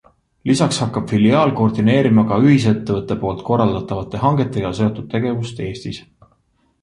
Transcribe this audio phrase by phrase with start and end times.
[0.49, 6.01] Lisaks hakkab filiaal koordineerima ka ühisettevõtte poolt korraldatavate hangetega seotud tegevust Eestis.